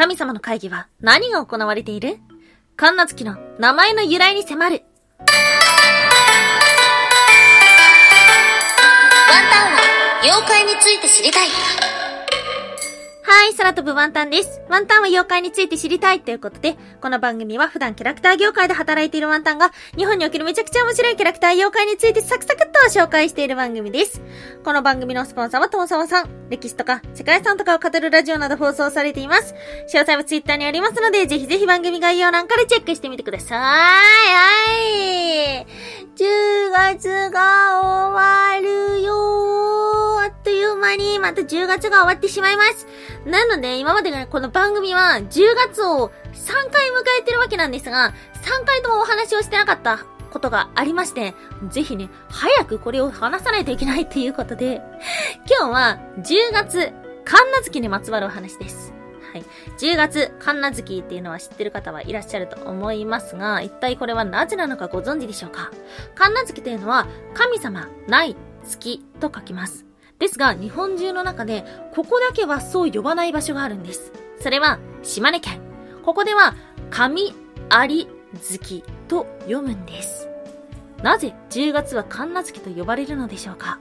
[0.00, 2.16] 神様の会議は何が行われている？
[2.74, 4.82] 神奈月の名前の由来に迫る。
[5.18, 5.26] ワン
[9.52, 9.80] タンは
[10.22, 11.48] 妖怪について知りたい。
[13.32, 14.60] はい、空飛ぶワンタンです。
[14.68, 24.20] ワンタンは妖怪について知りたいということで、この番組は普段キャラクター業界で働いているワンタンが、日本におけるめちゃくちゃ面白いキャラクター妖怪についてサクサクっと紹介している番組です。
[24.64, 26.48] この番組のスポンサーはともさまさん。
[26.50, 29.54] 歴史とか世界遺産とかを語るラジオなど放送されています。
[29.94, 33.58] 詳細はツイッターにありますので、ぜひぜひ番組概要欄からチェックしてみてください。
[33.60, 34.02] は
[35.62, 35.66] い。
[36.16, 39.79] 10月が終わるよー。
[40.20, 42.86] あっという間にまた10月が終わってしまいます。
[43.24, 51.34] なので、今までこの番組は10月を3回迎えてるわけなんですが、3回ともお話をしてなかったことがありまして、
[51.70, 54.80] ぜひね、早くこれを話さないといけないっていうことで、
[55.58, 56.92] 今日は10月、
[57.24, 58.92] 神奈月にまつわるお話です。
[59.32, 59.44] はい。
[59.78, 65.70] 10月、神奈月っていうのは知ってる方はいらっしゃると思いますが、一体これはなぜなのかご存知でしょうか？
[66.14, 69.89] 神奈月というのは、神様、ない月と書きます。
[70.20, 74.12] ですが、日本中の中で、ここだけはそう呼ばない場所があるんです。
[74.40, 75.60] それは、島根県。
[76.04, 76.54] ここでは、
[76.90, 77.34] 神
[77.70, 80.28] 有月と読むんです。
[81.02, 83.80] なぜ10月は神奈月と呼ばれるのでしょうか？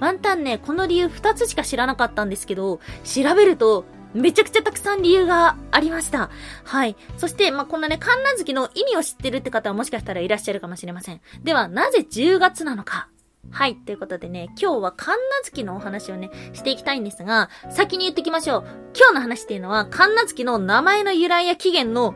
[0.00, 3.84] ワンタンね、この理由2つしか知らなかったんですけど、調べると、
[4.14, 6.30] めちゃくちゃたくさん理由がありました。
[6.64, 6.96] はい。
[7.16, 11.20] そして、まあ、こんなね、神奈月の意味を知ってるって方はもしかしたらいらっしゃるかもしれません。
[11.44, 13.08] では、なぜ10月なのか？
[13.50, 13.76] はい。
[13.76, 18.64] ということでね、今日は神奈月のお話をね、していきたいんですが、先に言ってきましょう。
[18.96, 22.14] 今日の話っていうのは、神奈月の名前の由来や起源の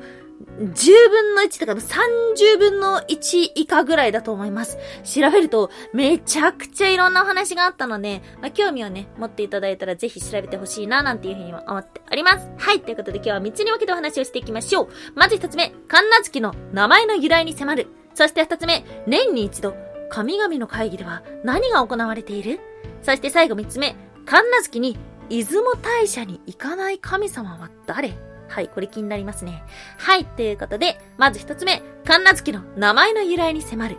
[0.58, 4.78] 10分の1とか30分の1以下ぐらいだと思います。
[5.04, 12.50] 調べるとめちゃくちゃいろんなお話があったので、まあ、興味をね、持っていただいたらぜひ調べてほしいななんていうふうに思っております。
[12.58, 14.88] はい、ということで今日は3つに分けてお話をしていきましょう。
[15.14, 17.88] まず1つ目、神奈月の名前の由来に迫る。
[18.14, 19.74] そして2つ目、年に一度、
[20.12, 22.60] 神々の会議では何が行われている？
[23.02, 23.92] そして最後3つ目、
[24.26, 24.98] 神奈月に
[25.30, 28.12] 出雲大社に行かない神様は誰？
[28.46, 29.62] はい、これ気になりますね。
[29.96, 33.96] はい、ということで、まず一つ目、神奈月の名前の由来に迫る。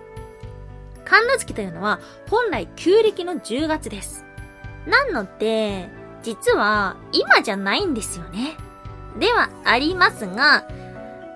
[0.98, 4.24] 神奈月というのは、本来旧暦の10月です。
[4.86, 5.90] なので、
[6.22, 8.56] 実は、今じゃないんですよね。
[9.20, 10.68] では、ありますが、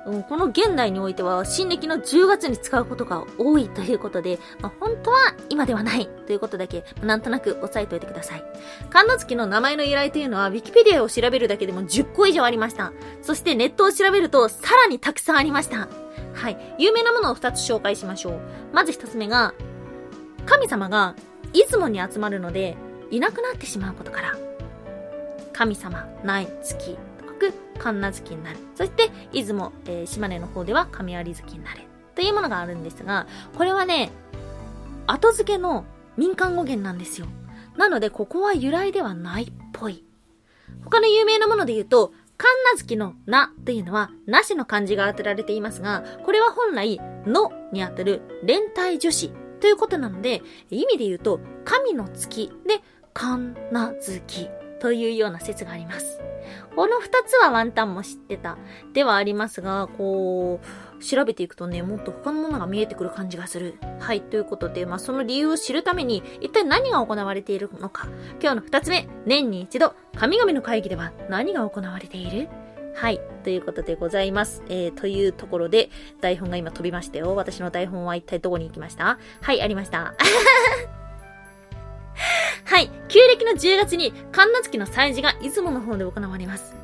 [0.08, 8.40] うん、この現代においては、新暦の10月に使うことが多いということで、まあ、本当は今ではないということだけ、なんとなく押さえておいてください。
[8.84, 12.94] 神奈月の名前の由来というのは、ウィキペディアを調べるだけでも10個以上ありました。
[13.22, 15.90] そしてネットを調べると、さらにたくさんありました。
[16.34, 16.76] はい。
[16.78, 18.40] 有名なものを2つ紹介しましょう。
[18.72, 19.54] まず1つ目が、
[20.46, 21.16] 神様が
[21.52, 22.78] 出雲に集まるので、
[23.12, 24.38] いなくなってしまうことから、
[25.52, 26.98] 神様、ない月
[27.38, 28.58] く神奈月になる。
[28.76, 31.82] そして、出雲、えー、島根の方では神有月になる。
[32.16, 34.12] というものがあるんですが、これはね、
[35.06, 35.86] 後付けの
[36.18, 37.28] 民間語源なんですよ。
[37.78, 40.04] なので、ここは由来ではないっぽい。
[40.84, 52.82] 他の有名なもので言うと、神奈月のなというのは、なしの漢字が当てられていますが、これは本来、のにあたる連帯助詞ということなので、意味で言うと、神の月で、
[53.14, 54.50] 神奈月
[54.80, 56.20] というような説があります。
[56.76, 58.58] この二つはワンタンも知ってた。
[58.94, 63.76] ではありますが、こう、調べていくとね、もっと他のものが見えてくる感じがする。
[64.00, 68.08] はい、ということで、まあ、その理由を知るために、一体何が行われているのか。
[68.42, 72.48] 今日の二つ目、年に一度、神々の会議では何が行われている？
[72.96, 73.20] はい。
[73.44, 74.64] ということでございます。
[74.70, 75.90] えー、というところで、
[76.20, 77.36] 台本が今飛びましたよ。
[77.36, 79.20] 私の台本は一体どこに行きました？
[79.42, 80.16] はい、ありました。
[82.66, 82.92] はい。
[83.08, 86.76] 旧暦の10月に神奈月の祭事が出雲の方で行われます。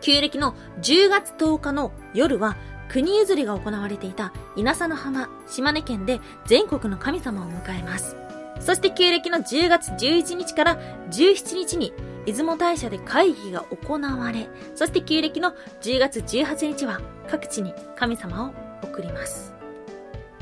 [0.00, 2.56] 旧暦の10月10日の夜は
[2.88, 8.16] 国譲りが行われていた稲佐の浜、島根県で全国の神様を迎えます。
[8.60, 10.78] そして旧暦の10月11日から
[11.10, 11.92] 17日に
[12.26, 19.53] 出雲大社で会議が行われ、そして旧暦の10月18日は各地に神様を送ります。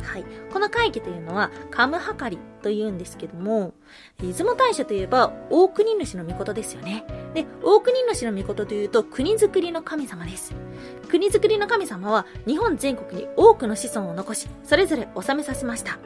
[0.02, 0.25] はい。
[0.52, 3.72] この会議というのは、カムハカリと言うんですけども、
[4.20, 7.04] 出雲大社といえば、大国主の御事ですよね。
[7.34, 10.54] で、大国主の御事というと、国づくりの神様です。
[11.08, 15.99] 国づくりの神様は、日本全国に多くの子孫を残し、それぞれ治めさせました。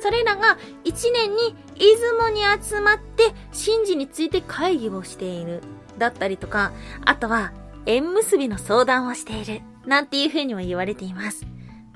[0.00, 5.60] それらが一年に出雲に集まって神事について会議をしている。
[5.98, 6.72] だったりとか、
[7.04, 7.52] あとは
[7.84, 9.60] 縁結びの相談をしている。
[9.86, 11.46] なんていう風にも言われています。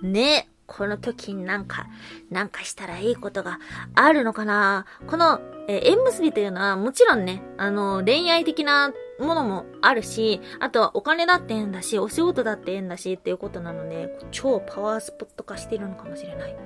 [0.03, 1.87] ねこの時になんか、
[2.31, 3.59] なんかしたらいいことが
[3.95, 4.87] あるのかな？
[5.07, 16.57] この、えー、縁結びというのはもちろんね、あの、恋愛的なものもあるし、あとはお金だって縁だし、お仕事だって縁だしっていうことなので、超パワースポット化しているのかもしれない。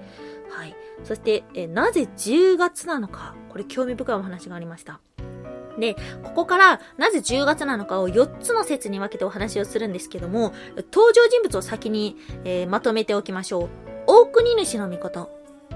[0.51, 0.75] はい。
[1.05, 5.01] そして、えなぜ10月なのか、これ興味深いお話がありました。
[5.79, 10.53] で、ここからなぜ10月なのかを4つの説に分けてお話をするんですけども、
[10.93, 13.88] 登場人物を先に、えー、まとめておきましょう。
[14.19, 15.31] 大国主の御事。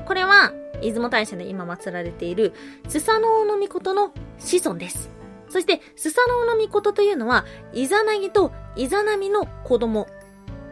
[0.04, 2.52] これは、出雲大社で今祀られている、
[2.88, 4.10] スサノオノミコトの
[4.40, 5.10] 子孫です。
[5.48, 10.08] そして、スサノオノミコトというのは、イザナギとイザナミの子供。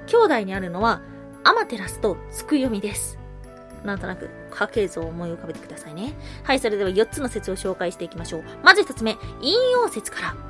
[0.08, 1.00] 兄弟にあるのは、
[1.44, 3.20] アマテラスとツクヨミです。
[3.84, 6.14] なんとなく家系図を思い浮かべてくださいね。
[6.42, 8.44] はい、それでは4つの説を紹介していきましょう。
[8.64, 10.49] まず1つ目、引用説から。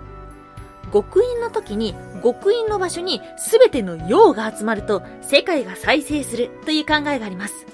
[0.92, 3.20] 極印の時に極印の場所に
[3.50, 7.66] 全ての陽が集まると世界が再生するという考えがあります。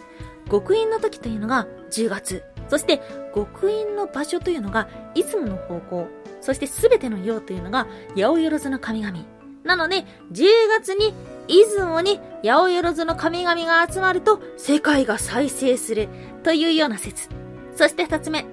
[0.50, 2.44] 極印の時というのが10月。
[2.68, 3.00] そして
[3.34, 6.08] 極印の場所というのが出雲の方向。
[6.40, 9.18] そして全ての陽というのが八百万の神々。
[9.64, 10.46] なので、10
[10.78, 11.12] 月に
[11.48, 16.08] 出雲に八百万の神々が集まると世界が再生する
[16.44, 17.28] というような説。
[17.74, 18.46] そして二つ目、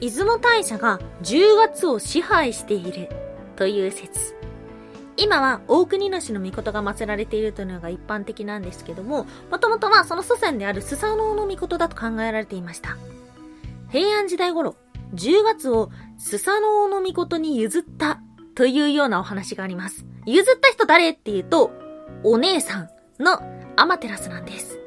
[0.00, 3.08] 出雲大社が10月を支配している
[3.56, 4.34] という説。
[5.18, 12.96] 今は大国主の御事が祀られているというのが一般的なんですけども、もともとはその祖先であるスサノオノ御事だと考えられていました。
[13.90, 14.76] 平安時代頃、
[15.14, 18.20] 10月をスサノオノ御事に譲った
[18.54, 20.04] というようなお話があります。
[20.26, 21.72] 譲った人誰っていうと、
[22.22, 23.40] お姉さんの
[23.76, 24.85] アマテラスなんです。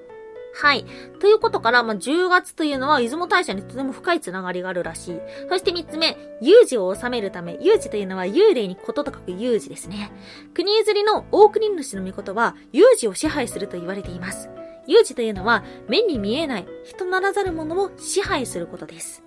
[0.61, 0.85] はい。
[1.21, 5.19] ということから、まあ、10月というのは出雲大社にとても深いつながりがあるらしい。
[5.47, 10.11] そして3つ目、有事を収めるため、有事というのは幽霊にことと書く有事ですね。
[10.53, 14.49] 国譲りの大国主の御事は、有事を支配すると言われています。
[14.85, 19.23] 有事というのは、目に見えない人ならざるものを支配することです。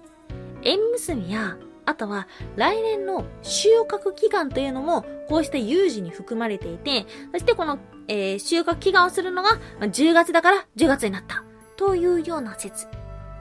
[0.63, 9.51] 縁結びやあとは、来年の収穫祈願というのも、こうした有事に含まれていて、そしてこの、えー、収穫祈願をするのが、
[9.81, 11.45] 10月だから10月になった。
[11.77, 12.87] というような説。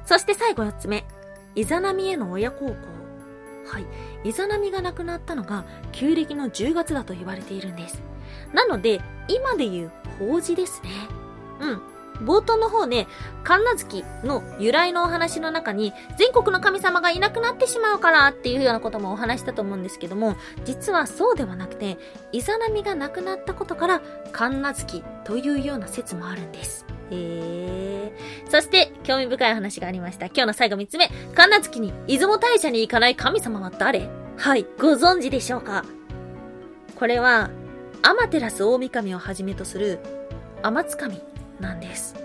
[0.06, 1.06] そして最後4つ目。
[1.54, 2.76] イザナミへの親孝行。
[3.66, 3.86] はい。
[4.24, 8.02] イザナミが亡くなったのが、旧暦の10月だと言われているんです。
[8.54, 10.90] なので、今で言う法事ですね。
[11.60, 11.82] うん。
[12.22, 13.08] 冒頭の方で、
[13.44, 21.98] 神奈月の由来のお話の中に、全国の神様がいなくなってしまうからっていうようなこともお話したと思うんですけども、実はそうではなくて、
[22.32, 24.02] イザナミがなくなったことから、
[24.32, 26.86] 神奈月というような説もあるんです。
[27.10, 28.50] へー。
[28.50, 30.28] そして、興味深い話がありました。
[30.28, 31.08] 今日の最後3つ目。
[31.08, 34.10] 神奈月に出雲大社に行かない神様は誰？
[34.38, 35.84] はい、ご存知でしょうか？
[36.96, 37.50] これは、
[38.04, 40.00] アマテラス大神をはじめとする、
[40.64, 41.22] 天津神
[41.62, 42.16] なんです。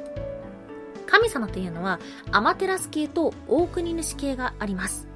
[1.06, 2.00] 神様というのは、
[2.33, 5.09] アマテラス系と大国主系があります。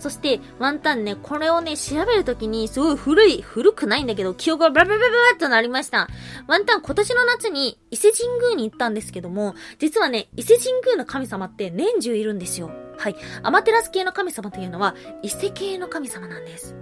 [0.00, 6.08] そして、ワンタンね、これをね、調べるときに、すごい古い、古くないんだけど、記憶がブラブラブラブラとなりました。
[6.46, 12.70] ワンタン今年の夏に伊勢神宮に行ったんですけども、実はね、伊勢神宮の神様って年中いるんですよ。
[12.98, 13.16] はい。
[13.42, 16.74] アマテラス系の神様というのは、伊勢系の神様なんです。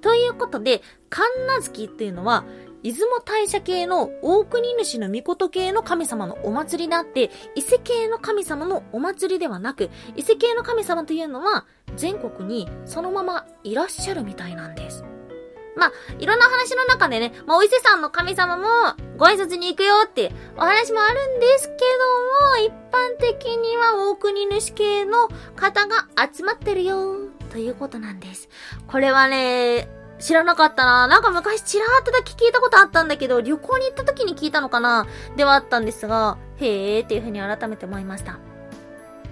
[0.00, 2.44] ということで、神奈月っていうのは、
[2.86, 11.66] 出雲大社系の大国主の御事系の神様のお祭りであって、伊勢系の神様のお祭りではなく、伊勢系の神様というのは
[11.96, 15.04] 全国にそのままいらっしゃるみたいなんです。
[15.74, 18.64] まあ、いろんな話の中でね、まあ、お伊勢さんの神様も
[19.18, 25.26] ご挨拶に行くよってお話もあるんですけども、一般的には大国主系の
[25.56, 27.16] 方が集まってるよ
[27.50, 28.48] ということなんです。
[28.86, 29.88] これはね、
[30.18, 31.06] 知らなかったな。
[31.06, 35.06] なんか昔チラーってだけ聞いたことあったんだけど、旅行に行った時に聞いたのかな？
[35.36, 38.38] ではあったんですが、へーっていう風に改めて思いました。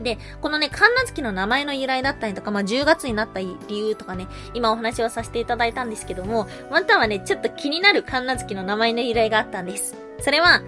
[0.02, 9.94] で、このね、神奈月の名前の由来だったりとか、まあ、10月になった理由とかね、今お話をさせていただいたんですけども、ワンタンはね、ちょっと気になる神奈月の名前の由来があったんです。
[10.20, 10.62] それは、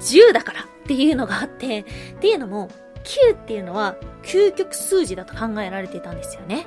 [0.00, 1.84] 10だからっていうのがあって、っ
[2.18, 2.68] ていうのも、
[3.04, 3.94] 9っていうのは
[4.24, 6.66] 究極数字だと考えられていたんですよね。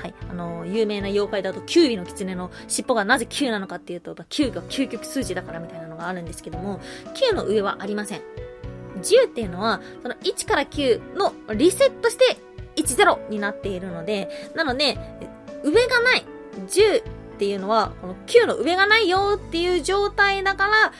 [0.00, 0.14] はい。
[0.30, 6.80] あの、有名な妖怪だと、キュウリの狐の尻尾がなぜ9なのかっていうと、9が究極数字だからみたいなのがあるんですけども、
[7.14, 8.20] 9の上はありません。
[9.02, 12.36] 10っていうのは、その1から9のリセットして
[12.76, 14.98] 10になっているので、なので、
[15.64, 16.24] 上がない。
[16.68, 20.92] 10っていうのは、この9の上がないよっていう状態だから、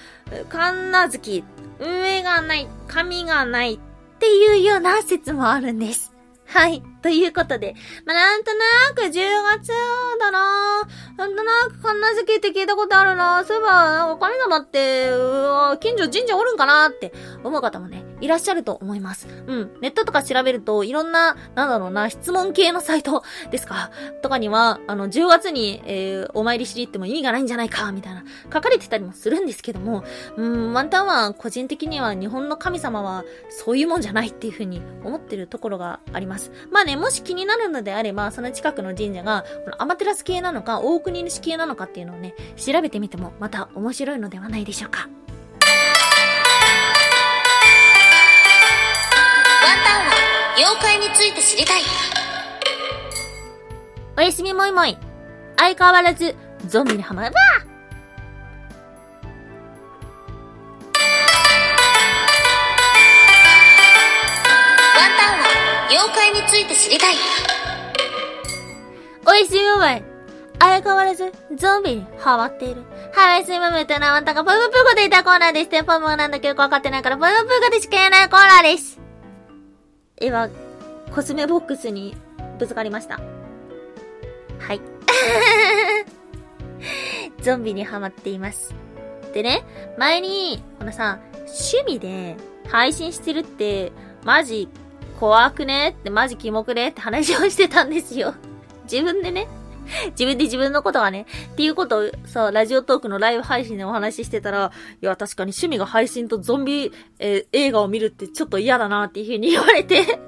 [0.49, 1.45] 神奈月、
[1.79, 3.79] 上がない、神がないっ
[4.19, 6.18] ていうような説もあるんです。
[6.49, 6.83] はい。
[7.03, 7.75] ということで。
[8.07, 9.71] まあ、なんとなく10月
[10.19, 10.83] だな
[11.19, 17.13] なんとなく神奈月って聞いたことあるなそういえば、なんか神様って、う近所神社おるんかなって
[17.45, 19.27] 思う方もね、いらっしゃると思います。
[19.47, 19.71] うん。
[19.81, 23.91] ネットとか調べると、いろんな、なんだろうな、質問系のサイト ですか？
[24.23, 30.05] とかには、あの、10月に、えー、お参りしに行っても意味がないんじゃないか、みたいな、書かれてたりもするんですけども、
[30.37, 36.51] うん、ワンタンは個人的には日本の神様はそういうもんじゃないっていうふうに思ってるところがあります。
[36.71, 45.09] まあね、もし気になるのであれば、その近くの神社が、このアマテラス系なのか、大国主系なのかっていうのをね、調べてみてもまた面白いのではないでしょうか。
[50.59, 51.83] 妖怪について知りたい。
[54.17, 54.99] おやすみもいもい。
[55.57, 56.35] 相変わらず、
[56.67, 57.35] ゾンビにハマる。
[57.35, 57.41] わ
[64.97, 65.47] ワンタンは
[65.91, 67.15] 妖怪について知りたい。
[69.27, 70.03] おやすみもいもい。
[70.59, 72.83] 相変わらず、ゾンビにハマっている。
[73.15, 73.87] はい、すみません。
[73.87, 75.69] とな、あんたがぷぷぷこでいたコーナーです。
[75.69, 78.98] テンポもなんだけど分かってないから、ぷぷぷこでしか言えないコーナーです。
[80.21, 80.49] 絵は、
[81.15, 82.17] コスメボックスに
[82.59, 83.21] ぶつかりました。
[84.59, 84.81] はい。
[87.41, 88.75] ゾンビにハマっています。
[89.33, 89.65] でね、
[89.97, 92.37] 前に、このさ、趣味で
[92.69, 93.93] 配信してるって、
[94.25, 94.69] マジ
[95.19, 95.97] 怖くね？
[96.01, 96.89] って、マジキモくね？
[96.89, 98.35] って話をしてたんですよ。
[98.91, 99.49] 自分でね、
[100.11, 110.21] 自分で自分のことがね、っていうことをさ、ラジオトークのライブ配信でお話ししてたら、いや、確かに趣味が配信とゾンビ、えー映画を見るってちょっと嫌だなっていうふうに言われて、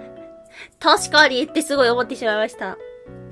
[0.80, 2.78] 確かにってすごい思ってしまいました。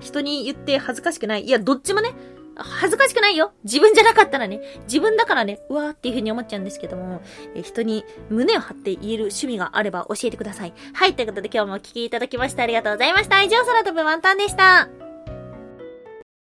[0.01, 1.45] 人に言って恥ずかしくない。
[1.45, 2.15] いや、どっちもね、
[2.57, 3.53] 恥ずかしくないよ。
[3.65, 7.21] 自分じゃなかったらね、自分だからね、うわーっていう風に思っちゃうんですけども、
[7.55, 10.75] え人に胸を張って言える趣味があれば教えてください。
[10.93, 13.43] はい、ということで今日もお聞きいただきましてありがとうございました。
[13.43, 15.14] 以上、空飛ぶワンタンでした。